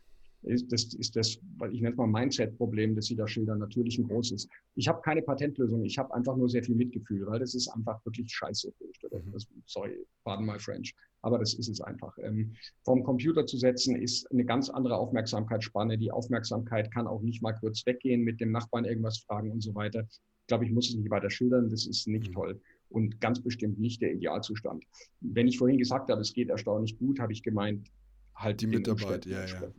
[0.44, 1.38] ist das, ist das
[1.72, 4.48] ich nenne es mal Mindset-Problem, das Sie da schildern, natürlich ein großes.
[4.76, 8.04] Ich habe keine Patentlösung, ich habe einfach nur sehr viel Mitgefühl, weil das ist einfach
[8.06, 8.74] wirklich scheiße.
[9.12, 9.34] Mhm.
[9.66, 12.18] sorry, pardon my French, aber das ist es einfach.
[12.20, 15.98] Ähm, vom Computer zu setzen ist eine ganz andere Aufmerksamkeitsspanne.
[15.98, 19.76] Die Aufmerksamkeit kann auch nicht mal kurz weggehen, mit dem Nachbarn irgendwas fragen und so
[19.76, 20.08] weiter.
[20.10, 22.34] Ich glaube, ich muss es nicht weiter schildern, das ist nicht mhm.
[22.34, 24.84] toll und ganz bestimmt nicht der Idealzustand.
[25.22, 27.90] Wenn ich vorhin gesagt habe, es geht erstaunlich gut, habe ich gemeint,
[28.36, 29.72] halt die Mitarbeit, ja, ja.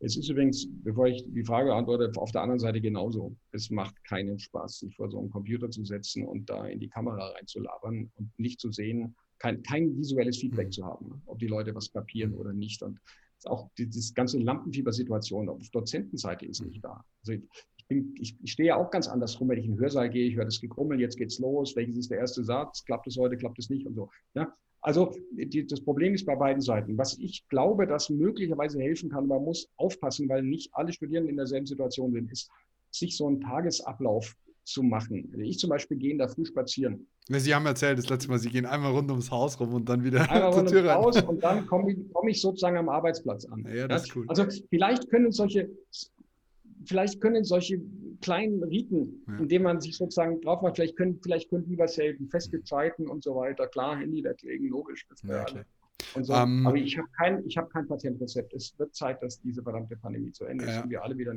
[0.00, 3.36] Es ist übrigens, bevor ich die Frage antworte, auf der anderen Seite genauso.
[3.50, 6.88] Es macht keinen Spaß, sich vor so einen Computer zu setzen und da in die
[6.88, 10.72] Kamera reinzulabern und nicht zu sehen, kein, kein visuelles Feedback mhm.
[10.72, 11.22] zu haben, ne?
[11.26, 12.82] ob die Leute was kapieren oder nicht.
[12.82, 13.00] Und
[13.44, 17.04] auch die, die ganze Lampenfiebersituation auf Dozentenseite ist nicht da.
[17.22, 19.80] Also ich, bin, ich, ich, stehe ja auch ganz anders rum, wenn ich in den
[19.80, 23.06] Hörsaal gehe, ich höre das Gekrummel, jetzt geht's los, welches ist der erste Satz, klappt
[23.06, 24.10] es heute, klappt es nicht und so.
[24.34, 24.52] Ja?
[24.80, 26.96] Also die, das Problem ist bei beiden Seiten.
[26.96, 31.36] Was ich glaube, das möglicherweise helfen kann, man muss aufpassen, weil nicht alle Studierenden in
[31.36, 32.48] derselben Situation sind, ist,
[32.90, 35.32] sich so einen Tagesablauf zu machen.
[35.40, 37.06] Ich zum Beispiel gehe da früh spazieren.
[37.28, 40.04] Sie haben erzählt, das letzte Mal, Sie gehen einmal rund ums Haus rum und dann
[40.04, 40.96] wieder einmal zur Tür rein.
[40.96, 43.66] Haus und dann komme ich, komm ich, sozusagen am Arbeitsplatz an.
[43.74, 44.24] Ja, das ist cool.
[44.28, 45.70] Also vielleicht können solche,
[46.84, 47.80] vielleicht können solche
[48.20, 49.38] kleinen Riten, ja.
[49.38, 53.08] indem man sich sozusagen drauf macht, vielleicht können, vielleicht können die was helfen, feste Zeiten
[53.08, 53.66] und so weiter.
[53.66, 55.06] Klar, Handy weglegen, logisch.
[55.22, 56.32] Ja, so.
[56.32, 58.52] um, ähm, Aber ich habe kein, hab kein Patentrezept.
[58.54, 60.82] Es wird Zeit, dass diese verdammte Pandemie zu Ende ist ja.
[60.82, 61.34] und wir alle wieder.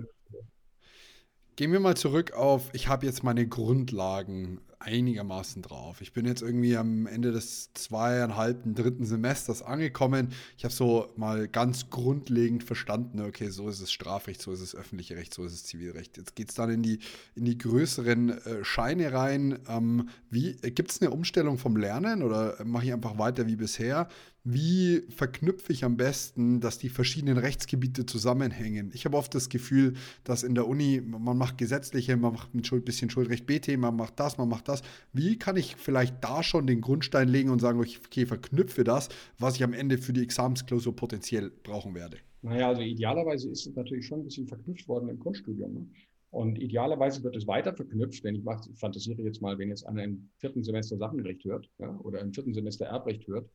[1.55, 6.01] Gehen wir mal zurück auf, ich habe jetzt meine Grundlagen einigermaßen drauf.
[6.01, 10.29] Ich bin jetzt irgendwie am Ende des zweieinhalben, dritten Semesters angekommen.
[10.57, 14.75] Ich habe so mal ganz grundlegend verstanden, okay, so ist es Strafrecht, so ist es
[14.75, 16.17] öffentliche Recht, so ist es Zivilrecht.
[16.17, 16.99] Jetzt geht es dann in die,
[17.35, 19.59] in die größeren äh, Scheine rein.
[19.67, 24.07] Ähm, Gibt es eine Umstellung vom Lernen oder mache ich einfach weiter wie bisher?
[24.43, 28.89] Wie verknüpfe ich am besten, dass die verschiedenen Rechtsgebiete zusammenhängen?
[28.91, 32.63] Ich habe oft das Gefühl, dass in der Uni, man macht gesetzliche, man macht ein
[32.83, 34.81] bisschen Schuldrecht BT, man macht das, man macht das das.
[35.13, 39.55] Wie kann ich vielleicht da schon den Grundstein legen und sagen, okay, verknüpfe das, was
[39.55, 42.17] ich am Ende für die Examensklausur potenziell brauchen werde?
[42.41, 45.73] Naja, also idealerweise ist es natürlich schon ein bisschen verknüpft worden im Grundstudium.
[45.73, 45.87] Ne?
[46.31, 49.85] Und idealerweise wird es weiter verknüpft, wenn ich, mach, ich fantasiere jetzt mal, wenn jetzt
[49.85, 53.49] einer im vierten Semester Sachenrecht hört ja, oder im vierten Semester Erbrecht hört,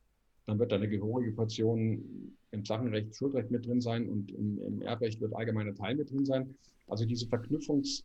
[0.45, 4.81] dann wird da eine gehörige Portion im Sachenrecht Schuldrecht mit drin sein und im, im
[4.81, 6.55] Erbrecht wird allgemeiner Teil mit drin sein.
[6.87, 8.03] Also diese Verknüpfungs-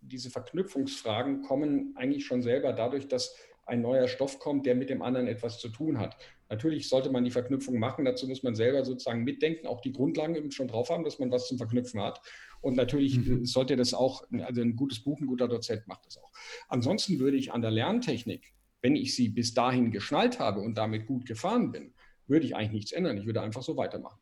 [0.00, 3.34] diese Verknüpfungsfragen kommen eigentlich schon selber dadurch, dass
[3.66, 6.16] ein neuer Stoff kommt, der mit dem anderen etwas zu tun hat.
[6.48, 10.50] Natürlich sollte man die Verknüpfung machen, dazu muss man selber sozusagen mitdenken, auch die Grundlagen
[10.52, 12.20] schon drauf haben, dass man was zum Verknüpfen hat.
[12.60, 13.44] Und natürlich mhm.
[13.44, 16.30] sollte das auch, also ein gutes Buch, ein guter Dozent macht das auch.
[16.68, 21.06] Ansonsten würde ich an der Lerntechnik, wenn ich sie bis dahin geschnallt habe und damit
[21.06, 21.92] gut gefahren bin,
[22.28, 23.18] würde ich eigentlich nichts ändern.
[23.18, 24.20] Ich würde einfach so weitermachen.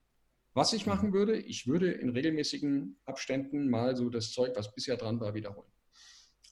[0.55, 4.97] Was ich machen würde, ich würde in regelmäßigen Abständen mal so das Zeug, was bisher
[4.97, 5.71] dran war, wiederholen.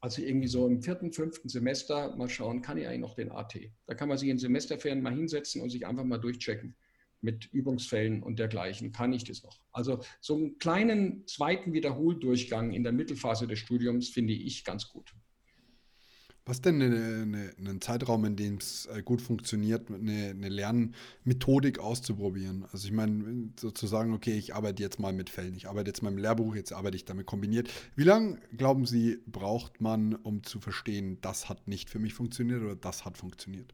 [0.01, 3.57] Also irgendwie so im vierten, fünften Semester mal schauen, kann ich eigentlich noch den AT?
[3.87, 6.75] Da kann man sich in Semesterferien mal hinsetzen und sich einfach mal durchchecken
[7.21, 8.91] mit Übungsfällen und dergleichen.
[8.91, 9.61] Kann ich das noch?
[9.71, 15.15] Also so einen kleinen zweiten Wiederholdurchgang in der Mittelphase des Studiums finde ich ganz gut.
[16.45, 21.79] Was denn eine, eine, ein Zeitraum, in dem es äh, gut funktioniert, eine, eine, Lernmethodik
[21.79, 22.65] auszuprobieren?
[22.73, 26.11] Also ich meine, sozusagen, okay, ich arbeite jetzt mal mit Fällen, ich arbeite jetzt mal
[26.11, 27.71] im Lehrbuch, jetzt arbeite ich damit kombiniert.
[27.95, 32.61] Wie lange, glauben Sie, braucht man, um zu verstehen, das hat nicht für mich funktioniert
[32.61, 33.73] oder das hat funktioniert?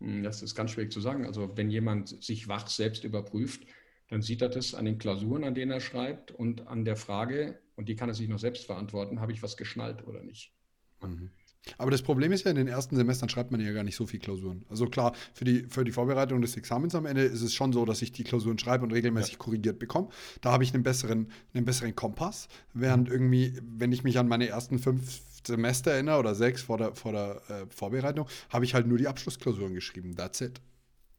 [0.00, 1.26] Hm, das ist ganz schwierig zu sagen.
[1.26, 3.66] Also wenn jemand sich wach selbst überprüft,
[4.08, 7.60] dann sieht er das an den Klausuren, an denen er schreibt und an der Frage,
[7.76, 10.52] und die kann er sich noch selbst verantworten, habe ich was geschnallt oder nicht?
[11.00, 11.30] Mhm.
[11.78, 14.06] Aber das Problem ist ja, in den ersten Semestern schreibt man ja gar nicht so
[14.06, 14.64] viel Klausuren.
[14.68, 17.84] Also klar, für die, für die Vorbereitung des Examens am Ende ist es schon so,
[17.84, 19.38] dass ich die Klausuren schreibe und regelmäßig ja.
[19.38, 20.08] korrigiert bekomme.
[20.40, 22.48] Da habe ich einen besseren, einen besseren Kompass.
[22.72, 23.14] Während mhm.
[23.14, 27.12] irgendwie, wenn ich mich an meine ersten fünf Semester erinnere oder sechs vor der, vor
[27.12, 30.16] der äh, Vorbereitung, habe ich halt nur die Abschlussklausuren geschrieben.
[30.16, 30.60] That's it.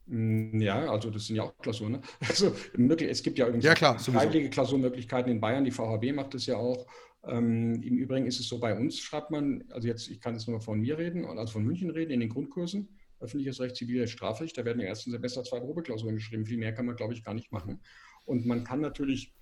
[0.08, 1.94] Mm, ja, also das sind ja auch Klausuren.
[1.94, 2.02] Ne?
[2.28, 5.64] Also es gibt ja irgendwie ja, klar, freiwillige Klausurmöglichkeiten in Bayern.
[5.64, 6.86] Die VHB macht das ja auch.
[7.28, 10.48] Ähm, Im Übrigen ist es so, bei uns schreibt man, also jetzt, ich kann jetzt
[10.48, 14.58] nur von mir reden, also von München reden, in den Grundkursen, öffentliches Recht, ziviles Strafrecht,
[14.58, 16.46] da werden im ersten Semester zwei Probeklausuren geschrieben.
[16.46, 17.80] Viel mehr kann man, glaube ich, gar nicht machen.
[18.26, 19.34] Und man kann natürlich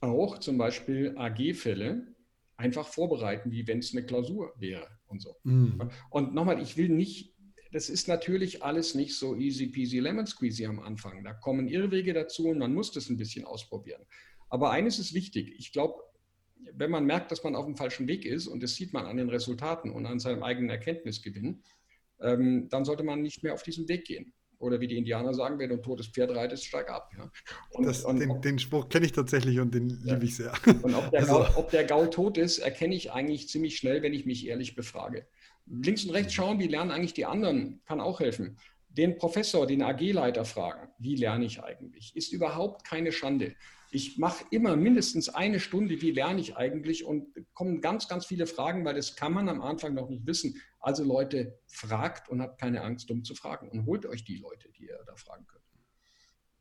[0.00, 2.14] auch zum Beispiel AG-Fälle
[2.56, 5.36] einfach vorbereiten, wie wenn es eine Klausur wäre und so.
[5.44, 5.90] Mhm.
[6.10, 7.34] Und nochmal, ich will nicht
[7.74, 11.24] das ist natürlich alles nicht so easy peasy lemon squeezy am Anfang.
[11.24, 14.04] Da kommen Irrwege dazu und man muss das ein bisschen ausprobieren.
[14.48, 15.52] Aber eines ist wichtig.
[15.58, 16.00] Ich glaube,
[16.72, 19.16] wenn man merkt, dass man auf dem falschen Weg ist, und das sieht man an
[19.16, 21.62] den Resultaten und an seinem eigenen Erkenntnisgewinn,
[22.20, 24.32] ähm, dann sollte man nicht mehr auf diesen Weg gehen.
[24.58, 27.10] Oder wie die Indianer sagen, wenn du ein totes Pferd reitest, steig ab.
[27.18, 27.30] Ja.
[27.70, 30.14] Und, das, und, den, den, Spruch kenne ich tatsächlich und den ja.
[30.14, 30.52] liebe ich sehr.
[30.82, 31.32] Und ob der, also.
[31.34, 34.74] Gau, ob der Gau tot ist, erkenne ich eigentlich ziemlich schnell, wenn ich mich ehrlich
[34.74, 35.26] befrage.
[35.66, 38.58] Links und rechts schauen, wie lernen eigentlich die anderen, kann auch helfen.
[38.88, 43.54] Den Professor, den AG-Leiter fragen, wie lerne ich eigentlich, ist überhaupt keine Schande.
[43.94, 48.48] Ich mache immer mindestens eine Stunde, wie lerne ich eigentlich und kommen ganz, ganz viele
[48.48, 50.60] Fragen, weil das kann man am Anfang noch nicht wissen.
[50.80, 54.68] Also Leute, fragt und habt keine Angst, dumm zu fragen und holt euch die Leute,
[54.72, 55.63] die ihr da fragen könnt.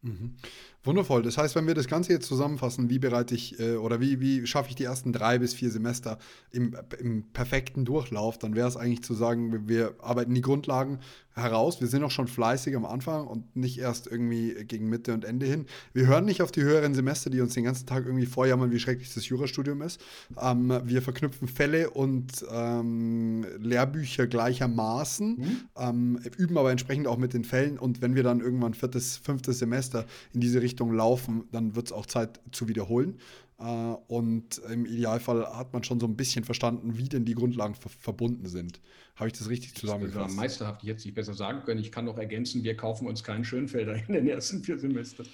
[0.03, 0.35] Mhm.
[0.83, 1.21] Wundervoll.
[1.21, 4.45] Das heißt, wenn wir das Ganze jetzt zusammenfassen, wie bereite ich äh, oder wie, wie
[4.45, 6.19] schaffe ich die ersten drei bis vier Semester
[6.51, 10.99] im, im perfekten Durchlauf, dann wäre es eigentlich zu sagen, wir arbeiten die Grundlagen
[11.35, 11.79] heraus.
[11.79, 15.45] Wir sind auch schon fleißig am Anfang und nicht erst irgendwie gegen Mitte und Ende
[15.45, 15.65] hin.
[15.93, 18.79] Wir hören nicht auf die höheren Semester, die uns den ganzen Tag irgendwie vorjammern, wie
[18.79, 20.01] schrecklich das Jurastudium ist.
[20.39, 25.57] Ähm, wir verknüpfen Fälle und ähm, Lehrbücher gleichermaßen, mhm.
[25.77, 27.79] ähm, üben aber entsprechend auch mit den Fällen.
[27.79, 29.92] Und wenn wir dann irgendwann viertes, fünftes Semester
[30.33, 33.19] in diese Richtung laufen, dann wird es auch Zeit zu wiederholen.
[33.59, 33.63] Äh,
[34.07, 38.47] und im Idealfall hat man schon so ein bisschen verstanden, wie denn die Grundlagen verbunden
[38.47, 38.79] sind.
[39.15, 40.25] Habe ich das richtig zusammengefasst?
[40.25, 41.79] Das war meisterhaft, ich hätte es nicht besser sagen können.
[41.79, 45.27] Ich kann noch ergänzen, wir kaufen uns keinen Schönfelder in den ersten vier Semestern.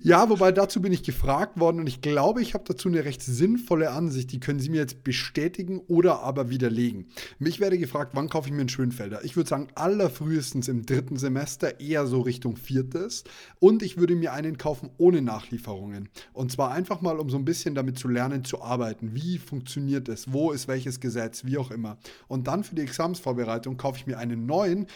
[0.00, 3.20] Ja, wobei dazu bin ich gefragt worden und ich glaube, ich habe dazu eine recht
[3.20, 4.32] sinnvolle Ansicht.
[4.32, 7.08] Die können Sie mir jetzt bestätigen oder aber widerlegen.
[7.38, 9.22] Mich werde gefragt, wann kaufe ich mir einen Schönfelder?
[9.22, 13.24] Ich würde sagen, allerfrühestens im dritten Semester, eher so Richtung viertes.
[13.60, 16.08] Und ich würde mir einen kaufen ohne Nachlieferungen.
[16.32, 19.14] Und zwar einfach mal, um so ein bisschen damit zu lernen, zu arbeiten.
[19.14, 20.32] Wie funktioniert es?
[20.32, 21.44] Wo ist welches Gesetz?
[21.44, 21.98] Wie auch immer.
[22.26, 24.86] Und dann für die Examens Examensvorbereitung kaufe ich mir einen neuen,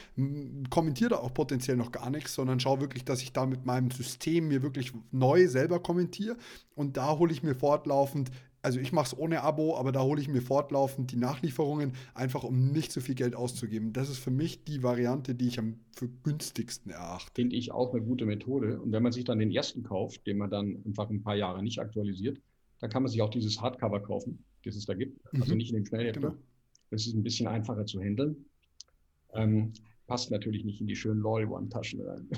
[0.70, 3.90] kommentiere da auch potenziell noch gar nichts, sondern schaue wirklich, dass ich da mit meinem
[3.90, 6.36] System mir wirklich neu selber kommentiere
[6.74, 8.30] und da hole ich mir fortlaufend
[8.64, 12.44] also ich mache es ohne Abo, aber da hole ich mir fortlaufend die Nachlieferungen, einfach
[12.44, 13.92] um nicht so viel Geld auszugeben.
[13.92, 17.32] Das ist für mich die Variante, die ich am für günstigsten erachte.
[17.34, 18.80] Finde ich auch eine gute Methode.
[18.80, 21.60] Und wenn man sich dann den ersten kauft, den man dann einfach ein paar Jahre
[21.60, 22.40] nicht aktualisiert,
[22.78, 25.20] dann kann man sich auch dieses Hardcover kaufen, das es da gibt.
[25.34, 25.58] Also mhm.
[25.58, 26.36] nicht in dem Schnellhefter, genau.
[26.92, 28.44] Das ist ein bisschen einfacher zu handeln.
[29.32, 29.72] Ähm,
[30.06, 32.28] passt natürlich nicht in die schönen LOL-One-Taschen rein.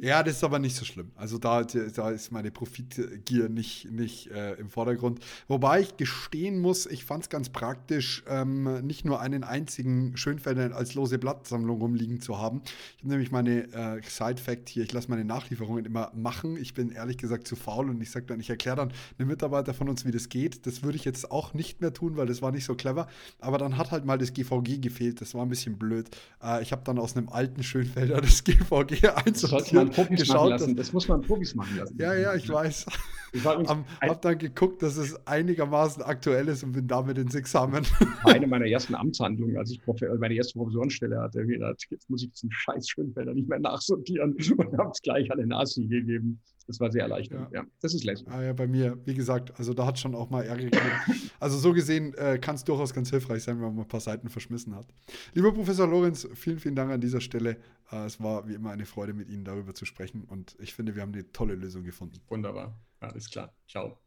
[0.00, 1.10] Ja, das ist aber nicht so schlimm.
[1.16, 5.20] Also da, da ist meine Profitgier nicht, nicht äh, im Vordergrund.
[5.48, 10.74] Wobei ich gestehen muss, ich fand es ganz praktisch, ähm, nicht nur einen einzigen Schönfelder
[10.74, 12.62] als lose Blattsammlung rumliegen zu haben.
[12.96, 16.56] Ich habe nämlich meine äh, Side-Fact hier, ich lasse meine Nachlieferungen immer machen.
[16.56, 19.74] Ich bin ehrlich gesagt zu faul und ich sage dann, ich erkläre dann einem Mitarbeiter
[19.74, 20.66] von uns, wie das geht.
[20.66, 23.08] Das würde ich jetzt auch nicht mehr tun, weil das war nicht so clever.
[23.38, 25.20] Aber dann hat halt mal das GVG gefehlt.
[25.20, 26.08] Das war ein bisschen blöd.
[26.42, 30.48] Äh, ich habe dann aus einem alten Schönfelder das GVG einsortiert sollte man Profis machen
[30.50, 30.76] lassen.
[30.76, 31.96] Das muss man Profis machen lassen.
[31.98, 32.86] Ja, ja, ich weiß.
[33.32, 33.64] Ich habe
[34.00, 37.86] hab dann geguckt, dass es einigermaßen aktuell ist und bin damit ins Examen.
[38.24, 39.80] Eine meiner ersten Amtshandlungen, als ich
[40.18, 44.78] meine erste Professorenstelle hatte, gedacht, jetzt muss ich diesen scheiß Schönfelder nicht mehr nachsortieren und
[44.78, 46.40] habe es gleich an den Nasi gegeben.
[46.70, 47.50] Das war sehr erleichternd.
[47.50, 47.62] Ja.
[47.62, 47.66] ja.
[47.80, 48.28] das ist lässig.
[48.28, 50.84] Ah, ja, bei mir, wie gesagt, also da hat schon auch mal Ärger gegeben.
[51.40, 54.28] also so gesehen äh, kann es durchaus ganz hilfreich sein, wenn man ein paar Seiten
[54.28, 54.86] verschmissen hat.
[55.34, 57.56] Lieber Professor Lorenz, vielen, vielen Dank an dieser Stelle.
[57.90, 60.94] Äh, es war wie immer eine Freude, mit Ihnen darüber zu sprechen und ich finde,
[60.94, 62.20] wir haben eine tolle Lösung gefunden.
[62.28, 62.80] Wunderbar.
[63.00, 63.52] Alles klar.
[63.66, 63.98] Ciao.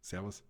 [0.00, 0.42] Servus.